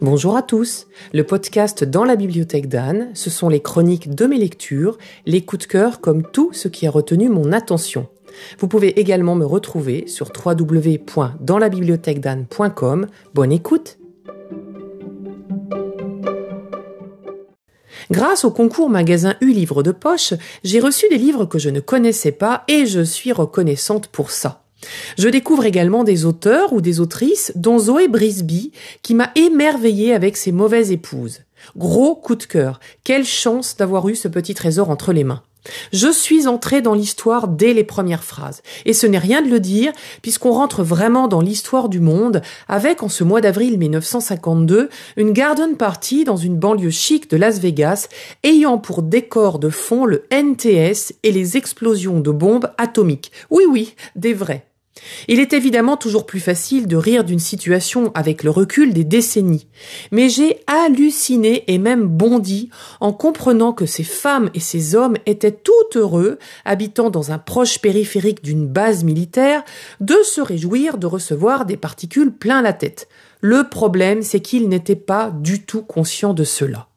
Bonjour 0.00 0.36
à 0.36 0.42
tous. 0.42 0.86
Le 1.12 1.24
podcast 1.24 1.84
Dans 1.84 2.04
la 2.04 2.16
bibliothèque 2.16 2.68
d'Anne, 2.68 3.10
ce 3.14 3.30
sont 3.30 3.48
les 3.48 3.60
chroniques 3.60 4.12
de 4.14 4.26
mes 4.26 4.38
lectures, 4.38 4.98
les 5.26 5.42
coups 5.42 5.66
de 5.66 5.70
cœur 5.70 6.00
comme 6.00 6.22
tout 6.22 6.50
ce 6.52 6.68
qui 6.68 6.86
a 6.86 6.90
retenu 6.90 7.28
mon 7.28 7.52
attention. 7.52 8.06
Vous 8.58 8.68
pouvez 8.68 8.98
également 8.98 9.34
me 9.34 9.44
retrouver 9.44 10.06
sur 10.06 10.32
www.danslabibliothèquedanne.com. 10.34 13.06
Bonne 13.34 13.52
écoute. 13.52 13.98
Grâce 18.10 18.44
au 18.44 18.50
concours 18.50 18.90
magasin 18.90 19.34
U 19.40 19.52
Livres 19.52 19.82
de 19.82 19.92
poche, 19.92 20.34
j'ai 20.64 20.80
reçu 20.80 21.08
des 21.08 21.18
livres 21.18 21.44
que 21.44 21.58
je 21.58 21.70
ne 21.70 21.80
connaissais 21.80 22.32
pas 22.32 22.64
et 22.68 22.86
je 22.86 23.02
suis 23.02 23.32
reconnaissante 23.32 24.08
pour 24.08 24.30
ça. 24.30 24.61
Je 25.18 25.28
découvre 25.28 25.64
également 25.64 26.04
des 26.04 26.24
auteurs 26.24 26.72
ou 26.72 26.80
des 26.80 27.00
autrices, 27.00 27.52
dont 27.54 27.78
Zoé 27.78 28.08
Brisby, 28.08 28.72
qui 29.02 29.14
m'a 29.14 29.30
émerveillée 29.34 30.14
avec 30.14 30.36
ses 30.36 30.52
mauvaises 30.52 30.92
épouses. 30.92 31.40
Gros 31.76 32.14
coup 32.14 32.36
de 32.36 32.44
cœur. 32.44 32.80
Quelle 33.04 33.24
chance 33.24 33.76
d'avoir 33.76 34.08
eu 34.08 34.16
ce 34.16 34.28
petit 34.28 34.54
trésor 34.54 34.90
entre 34.90 35.12
les 35.12 35.24
mains. 35.24 35.42
Je 35.92 36.10
suis 36.10 36.48
entrée 36.48 36.82
dans 36.82 36.94
l'histoire 36.94 37.46
dès 37.46 37.72
les 37.72 37.84
premières 37.84 38.24
phrases. 38.24 38.62
Et 38.84 38.92
ce 38.92 39.06
n'est 39.06 39.18
rien 39.18 39.42
de 39.42 39.48
le 39.48 39.60
dire, 39.60 39.92
puisqu'on 40.20 40.52
rentre 40.52 40.82
vraiment 40.82 41.28
dans 41.28 41.40
l'histoire 41.40 41.88
du 41.88 42.00
monde, 42.00 42.42
avec, 42.68 43.02
en 43.02 43.08
ce 43.08 43.22
mois 43.22 43.40
d'avril 43.40 43.78
1952, 43.78 44.88
une 45.16 45.32
garden 45.32 45.76
party 45.76 46.24
dans 46.24 46.36
une 46.36 46.56
banlieue 46.56 46.90
chic 46.90 47.30
de 47.30 47.36
Las 47.36 47.60
Vegas, 47.60 48.08
ayant 48.42 48.78
pour 48.78 49.02
décor 49.02 49.58
de 49.58 49.68
fond 49.68 50.04
le 50.04 50.24
NTS 50.32 51.14
et 51.22 51.30
les 51.30 51.56
explosions 51.56 52.20
de 52.20 52.30
bombes 52.30 52.70
atomiques. 52.76 53.30
Oui, 53.50 53.62
oui, 53.68 53.94
des 54.16 54.34
vrais. 54.34 54.66
Il 55.26 55.40
est 55.40 55.52
évidemment 55.52 55.96
toujours 55.96 56.26
plus 56.26 56.40
facile 56.40 56.86
de 56.86 56.96
rire 56.96 57.24
d'une 57.24 57.38
situation 57.38 58.12
avec 58.14 58.42
le 58.42 58.50
recul 58.50 58.92
des 58.92 59.04
décennies, 59.04 59.66
mais 60.10 60.28
j'ai 60.28 60.60
halluciné 60.66 61.64
et 61.66 61.78
même 61.78 62.06
bondi 62.06 62.70
en 63.00 63.12
comprenant 63.12 63.72
que 63.72 63.86
ces 63.86 64.04
femmes 64.04 64.50
et 64.54 64.60
ces 64.60 64.94
hommes 64.94 65.16
étaient 65.24 65.52
tout 65.52 65.72
heureux, 65.98 66.38
habitant 66.64 67.10
dans 67.10 67.32
un 67.32 67.38
proche 67.38 67.78
périphérique 67.78 68.44
d'une 68.44 68.66
base 68.66 69.04
militaire, 69.04 69.64
de 70.00 70.16
se 70.24 70.40
réjouir 70.40 70.98
de 70.98 71.06
recevoir 71.06 71.64
des 71.64 71.76
particules 71.76 72.32
plein 72.32 72.62
la 72.62 72.72
tête. 72.72 73.08
Le 73.40 73.68
problème, 73.68 74.22
c'est 74.22 74.40
qu'ils 74.40 74.68
n'étaient 74.68 74.94
pas 74.94 75.30
du 75.30 75.64
tout 75.64 75.82
conscients 75.82 76.34
de 76.34 76.44
cela. 76.44 76.88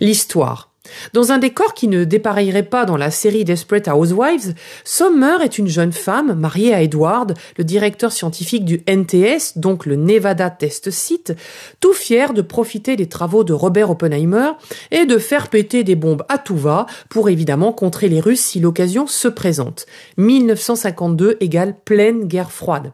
L'histoire. 0.00 0.73
Dans 1.12 1.32
un 1.32 1.38
décor 1.38 1.74
qui 1.74 1.88
ne 1.88 2.04
dépareillerait 2.04 2.64
pas 2.64 2.84
dans 2.84 2.96
la 2.96 3.10
série 3.10 3.44
Desperate 3.44 3.88
Housewives, 3.88 4.54
Sommer 4.84 5.36
est 5.42 5.58
une 5.58 5.68
jeune 5.68 5.92
femme 5.92 6.34
mariée 6.34 6.74
à 6.74 6.82
Edward, 6.82 7.34
le 7.56 7.64
directeur 7.64 8.12
scientifique 8.12 8.64
du 8.64 8.82
NTS, 8.86 9.56
donc 9.58 9.86
le 9.86 9.96
Nevada 9.96 10.50
Test 10.50 10.90
Site, 10.90 11.34
tout 11.80 11.92
fier 11.92 12.32
de 12.32 12.42
profiter 12.42 12.96
des 12.96 13.08
travaux 13.08 13.44
de 13.44 13.52
Robert 13.52 13.90
Oppenheimer 13.90 14.52
et 14.90 15.06
de 15.06 15.18
faire 15.18 15.48
péter 15.48 15.84
des 15.84 15.96
bombes 15.96 16.24
à 16.28 16.38
tout 16.38 16.56
va 16.56 16.86
pour 17.08 17.28
évidemment 17.28 17.72
contrer 17.72 18.08
les 18.08 18.20
Russes 18.20 18.40
si 18.40 18.60
l'occasion 18.60 19.06
se 19.06 19.28
présente. 19.28 19.86
1952 20.16 21.36
égale 21.40 21.74
pleine 21.84 22.24
guerre 22.24 22.52
froide. 22.52 22.92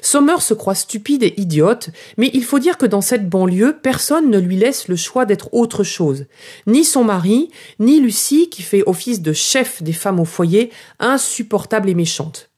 Sommer 0.00 0.40
se 0.40 0.54
croit 0.54 0.74
stupide 0.74 1.22
et 1.22 1.34
idiote, 1.40 1.90
mais 2.16 2.30
il 2.34 2.44
faut 2.44 2.58
dire 2.58 2.78
que 2.78 2.86
dans 2.86 3.00
cette 3.00 3.28
banlieue, 3.28 3.78
personne 3.82 4.30
ne 4.30 4.38
lui 4.38 4.56
laisse 4.56 4.88
le 4.88 4.96
choix 4.96 5.26
d'être 5.26 5.52
autre 5.52 5.84
chose. 5.84 6.26
Ni 6.66 6.84
son 6.84 7.04
mari, 7.04 7.50
ni 7.78 8.00
Lucie, 8.00 8.48
qui 8.50 8.62
fait 8.62 8.82
office 8.86 9.22
de 9.22 9.32
chef 9.32 9.82
des 9.82 9.92
femmes 9.92 10.20
au 10.20 10.24
foyer, 10.24 10.70
insupportable 10.98 11.88
et 11.88 11.94
méchante. 11.94 12.50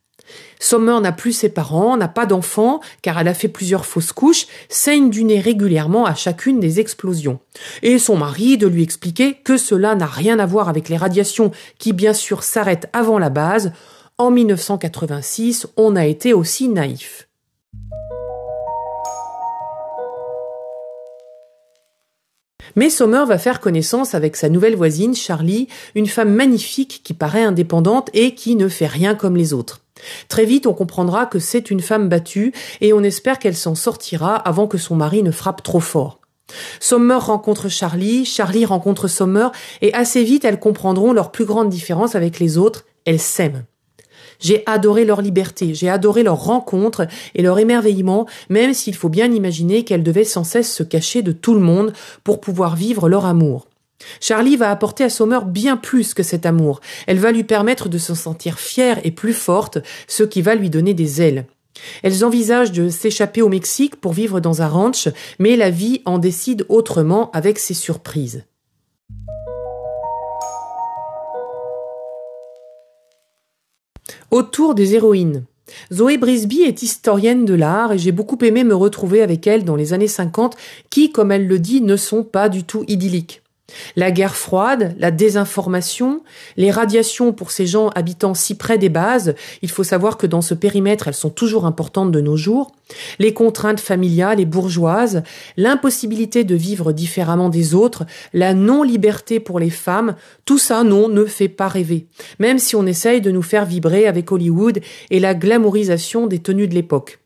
Sommer 0.58 0.98
n'a 1.00 1.12
plus 1.12 1.32
ses 1.32 1.48
parents, 1.48 1.96
n'a 1.96 2.08
pas 2.08 2.26
d'enfants, 2.26 2.80
car 3.02 3.18
elle 3.18 3.28
a 3.28 3.34
fait 3.34 3.48
plusieurs 3.48 3.86
fausses 3.86 4.12
couches, 4.12 4.46
saigne 4.68 5.10
du 5.10 5.24
nez 5.24 5.40
régulièrement 5.40 6.06
à 6.06 6.14
chacune 6.14 6.60
des 6.60 6.80
explosions. 6.80 7.40
Et 7.82 7.98
son 7.98 8.16
mari 8.16 8.56
de 8.56 8.66
lui 8.66 8.82
expliquer 8.82 9.34
que 9.34 9.56
cela 9.56 9.94
n'a 9.94 10.06
rien 10.06 10.38
à 10.38 10.46
voir 10.46 10.68
avec 10.68 10.88
les 10.88 10.96
radiations 10.96 11.50
qui 11.78 11.92
bien 11.92 12.14
sûr 12.14 12.42
s'arrêtent 12.42 12.88
avant 12.92 13.18
la 13.18 13.30
base, 13.30 13.72
en 14.18 14.30
1986, 14.30 15.66
on 15.76 15.94
a 15.94 16.06
été 16.06 16.32
aussi 16.32 16.68
naïf. 16.68 17.28
Mais 22.76 22.90
Sommer 22.90 23.24
va 23.26 23.38
faire 23.38 23.60
connaissance 23.60 24.14
avec 24.14 24.36
sa 24.36 24.48
nouvelle 24.48 24.76
voisine, 24.76 25.14
Charlie, 25.14 25.68
une 25.94 26.06
femme 26.06 26.34
magnifique 26.34 27.00
qui 27.04 27.14
paraît 27.14 27.42
indépendante 27.42 28.10
et 28.12 28.34
qui 28.34 28.54
ne 28.54 28.68
fait 28.68 28.86
rien 28.86 29.14
comme 29.14 29.36
les 29.36 29.52
autres. 29.52 29.80
Très 30.28 30.44
vite, 30.44 30.66
on 30.66 30.74
comprendra 30.74 31.24
que 31.24 31.38
c'est 31.38 31.70
une 31.70 31.80
femme 31.80 32.08
battue 32.08 32.52
et 32.82 32.92
on 32.92 33.02
espère 33.02 33.38
qu'elle 33.38 33.56
s'en 33.56 33.74
sortira 33.74 34.36
avant 34.36 34.66
que 34.66 34.76
son 34.78 34.94
mari 34.94 35.22
ne 35.22 35.30
frappe 35.30 35.62
trop 35.62 35.80
fort. 35.80 36.20
Sommer 36.80 37.18
rencontre 37.18 37.68
Charlie, 37.68 38.24
Charlie 38.24 38.66
rencontre 38.66 39.08
Sommer 39.08 39.48
et 39.80 39.92
assez 39.94 40.22
vite 40.22 40.44
elles 40.44 40.60
comprendront 40.60 41.12
leur 41.12 41.32
plus 41.32 41.44
grande 41.44 41.70
différence 41.70 42.14
avec 42.14 42.38
les 42.38 42.58
autres, 42.58 42.84
elles 43.06 43.20
s'aiment. 43.20 43.64
J'ai 44.40 44.62
adoré 44.66 45.04
leur 45.04 45.22
liberté, 45.22 45.74
j'ai 45.74 45.88
adoré 45.88 46.22
leur 46.22 46.42
rencontre 46.42 47.06
et 47.34 47.42
leur 47.42 47.58
émerveillement, 47.58 48.26
même 48.48 48.74
s'il 48.74 48.94
faut 48.94 49.08
bien 49.08 49.32
imaginer 49.32 49.84
qu'elles 49.84 50.02
devaient 50.02 50.24
sans 50.24 50.44
cesse 50.44 50.72
se 50.72 50.82
cacher 50.82 51.22
de 51.22 51.32
tout 51.32 51.54
le 51.54 51.60
monde 51.60 51.92
pour 52.24 52.40
pouvoir 52.40 52.76
vivre 52.76 53.08
leur 53.08 53.26
amour. 53.26 53.66
Charlie 54.20 54.56
va 54.56 54.70
apporter 54.70 55.04
à 55.04 55.10
Sommer 55.10 55.40
bien 55.46 55.76
plus 55.76 56.14
que 56.14 56.22
cet 56.22 56.46
amour. 56.46 56.80
Elle 57.06 57.18
va 57.18 57.32
lui 57.32 57.44
permettre 57.44 57.88
de 57.88 57.98
se 57.98 58.14
sentir 58.14 58.58
fière 58.58 59.00
et 59.04 59.10
plus 59.10 59.32
forte, 59.32 59.78
ce 60.06 60.22
qui 60.22 60.42
va 60.42 60.54
lui 60.54 60.70
donner 60.70 60.94
des 60.94 61.22
ailes. 61.22 61.46
Elles 62.02 62.24
envisagent 62.24 62.72
de 62.72 62.88
s'échapper 62.88 63.42
au 63.42 63.48
Mexique 63.48 63.96
pour 63.96 64.12
vivre 64.12 64.40
dans 64.40 64.62
un 64.62 64.68
ranch, 64.68 65.08
mais 65.38 65.56
la 65.56 65.70
vie 65.70 66.02
en 66.04 66.18
décide 66.18 66.64
autrement 66.68 67.30
avec 67.32 67.58
ses 67.58 67.74
surprises. 67.74 68.44
Autour 74.30 74.74
des 74.74 74.94
héroïnes. 74.94 75.44
Zoé 75.92 76.18
Brisby 76.18 76.62
est 76.62 76.82
historienne 76.82 77.44
de 77.44 77.54
l'art 77.54 77.92
et 77.92 77.98
j'ai 77.98 78.12
beaucoup 78.12 78.38
aimé 78.44 78.64
me 78.64 78.74
retrouver 78.74 79.22
avec 79.22 79.46
elle 79.46 79.64
dans 79.64 79.76
les 79.76 79.92
années 79.92 80.08
50 80.08 80.56
qui, 80.90 81.12
comme 81.12 81.30
elle 81.30 81.46
le 81.46 81.58
dit, 81.58 81.80
ne 81.80 81.96
sont 81.96 82.24
pas 82.24 82.48
du 82.48 82.64
tout 82.64 82.84
idylliques. 82.88 83.42
La 83.96 84.10
guerre 84.10 84.36
froide, 84.36 84.94
la 84.98 85.10
désinformation, 85.10 86.22
les 86.56 86.70
radiations 86.70 87.32
pour 87.32 87.50
ces 87.50 87.66
gens 87.66 87.88
habitant 87.90 88.34
si 88.34 88.56
près 88.56 88.78
des 88.78 88.88
bases, 88.88 89.34
il 89.62 89.70
faut 89.70 89.84
savoir 89.84 90.16
que 90.16 90.26
dans 90.26 90.40
ce 90.40 90.54
périmètre 90.54 91.08
elles 91.08 91.14
sont 91.14 91.30
toujours 91.30 91.66
importantes 91.66 92.12
de 92.12 92.20
nos 92.20 92.36
jours, 92.36 92.72
les 93.18 93.34
contraintes 93.34 93.80
familiales 93.80 94.38
et 94.38 94.44
bourgeoises, 94.44 95.22
l'impossibilité 95.56 96.44
de 96.44 96.54
vivre 96.54 96.92
différemment 96.92 97.48
des 97.48 97.74
autres, 97.74 98.04
la 98.32 98.54
non-liberté 98.54 99.40
pour 99.40 99.58
les 99.58 99.70
femmes, 99.70 100.14
tout 100.44 100.58
ça 100.58 100.84
non 100.84 101.08
ne 101.08 101.24
fait 101.24 101.48
pas 101.48 101.68
rêver, 101.68 102.06
même 102.38 102.58
si 102.58 102.76
on 102.76 102.86
essaye 102.86 103.20
de 103.20 103.32
nous 103.32 103.42
faire 103.42 103.66
vibrer 103.66 104.06
avec 104.06 104.30
Hollywood 104.30 104.80
et 105.10 105.18
la 105.18 105.34
glamourisation 105.34 106.26
des 106.28 106.38
tenues 106.38 106.68
de 106.68 106.74
l'époque. 106.74 107.18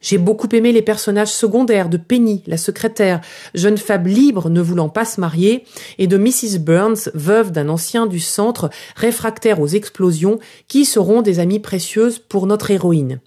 J'ai 0.00 0.18
beaucoup 0.18 0.48
aimé 0.52 0.72
les 0.72 0.82
personnages 0.82 1.32
secondaires 1.32 1.88
de 1.88 1.96
Penny, 1.96 2.42
la 2.46 2.56
secrétaire, 2.56 3.20
jeune 3.54 3.78
femme 3.78 4.06
libre 4.06 4.50
ne 4.50 4.60
voulant 4.60 4.88
pas 4.88 5.04
se 5.04 5.20
marier, 5.20 5.64
et 5.98 6.06
de 6.06 6.16
Mrs. 6.16 6.58
Burns, 6.58 7.10
veuve 7.14 7.52
d'un 7.52 7.68
ancien 7.68 8.06
du 8.06 8.20
centre, 8.20 8.70
réfractaire 8.96 9.60
aux 9.60 9.66
explosions, 9.66 10.38
qui 10.68 10.84
seront 10.84 11.22
des 11.22 11.38
amies 11.38 11.60
précieuses 11.60 12.18
pour 12.18 12.46
notre 12.46 12.70
héroïne. 12.70 13.20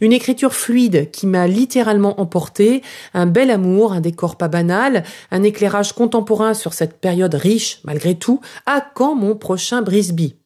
Une 0.00 0.12
écriture 0.12 0.54
fluide 0.54 1.10
qui 1.10 1.26
m'a 1.26 1.46
littéralement 1.46 2.20
emporté, 2.20 2.82
un 3.14 3.26
bel 3.26 3.50
amour, 3.50 3.92
un 3.92 4.00
décor 4.00 4.36
pas 4.36 4.48
banal, 4.48 5.04
un 5.30 5.42
éclairage 5.42 5.92
contemporain 5.92 6.54
sur 6.54 6.72
cette 6.72 7.00
période 7.00 7.34
riche, 7.34 7.80
malgré 7.84 8.14
tout, 8.14 8.40
à 8.66 8.80
quand 8.80 9.14
mon 9.14 9.34
prochain 9.34 9.82
Brisby? 9.82 10.36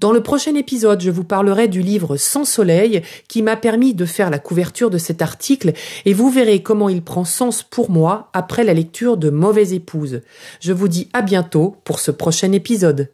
Dans 0.00 0.12
le 0.12 0.22
prochain 0.22 0.54
épisode, 0.54 1.00
je 1.00 1.10
vous 1.10 1.24
parlerai 1.24 1.68
du 1.68 1.80
livre 1.80 2.16
Sans 2.16 2.44
soleil 2.44 3.02
qui 3.28 3.42
m'a 3.42 3.56
permis 3.56 3.94
de 3.94 4.04
faire 4.04 4.30
la 4.30 4.38
couverture 4.38 4.90
de 4.90 4.98
cet 4.98 5.22
article 5.22 5.72
et 6.04 6.12
vous 6.12 6.30
verrez 6.30 6.62
comment 6.62 6.88
il 6.88 7.02
prend 7.02 7.24
sens 7.24 7.62
pour 7.62 7.90
moi 7.90 8.28
après 8.32 8.64
la 8.64 8.74
lecture 8.74 9.16
de 9.16 9.30
Mauvaise 9.30 9.72
épouse. 9.72 10.22
Je 10.60 10.72
vous 10.72 10.88
dis 10.88 11.08
à 11.12 11.22
bientôt 11.22 11.76
pour 11.84 12.00
ce 12.00 12.10
prochain 12.10 12.52
épisode. 12.52 13.13